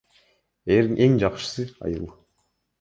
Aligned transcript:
Эң 0.77 1.19
жакшысы— 1.25 1.69
айыл. 1.91 2.11